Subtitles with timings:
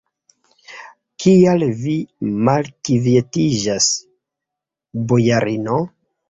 [1.23, 1.93] Kial vi
[2.47, 3.91] malkvietiĝas,
[5.13, 5.79] bojarino?